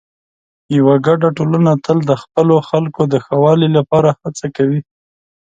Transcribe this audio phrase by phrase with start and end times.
[0.77, 4.79] یوه ګډه ټولنه تل د خپلو خلکو د ښه والي لپاره هڅه کوي.